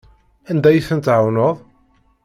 [0.51, 1.55] Anda ay tent-tɛawneḍ?